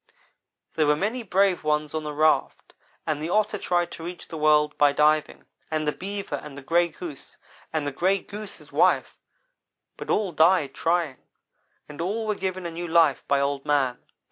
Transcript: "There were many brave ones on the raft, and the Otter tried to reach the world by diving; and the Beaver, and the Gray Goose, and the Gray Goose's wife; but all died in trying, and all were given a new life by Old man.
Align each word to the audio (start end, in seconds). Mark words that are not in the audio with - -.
"There 0.73 0.87
were 0.87 0.95
many 0.95 1.21
brave 1.21 1.63
ones 1.63 1.93
on 1.93 2.01
the 2.03 2.11
raft, 2.15 2.73
and 3.05 3.21
the 3.21 3.29
Otter 3.29 3.59
tried 3.59 3.91
to 3.91 4.03
reach 4.03 4.29
the 4.29 4.35
world 4.35 4.75
by 4.79 4.93
diving; 4.93 5.45
and 5.69 5.87
the 5.87 5.91
Beaver, 5.91 6.37
and 6.37 6.57
the 6.57 6.63
Gray 6.63 6.87
Goose, 6.87 7.37
and 7.71 7.85
the 7.85 7.91
Gray 7.91 8.17
Goose's 8.17 8.71
wife; 8.71 9.19
but 9.97 10.09
all 10.09 10.31
died 10.31 10.69
in 10.69 10.73
trying, 10.73 11.17
and 11.87 12.01
all 12.01 12.25
were 12.25 12.33
given 12.33 12.65
a 12.65 12.71
new 12.71 12.87
life 12.87 13.23
by 13.27 13.39
Old 13.41 13.63
man. 13.63 13.99